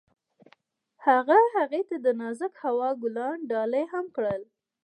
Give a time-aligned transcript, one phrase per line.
[1.05, 4.41] هغه هغې ته د نازک هوا ګلان ډالۍ هم کړل.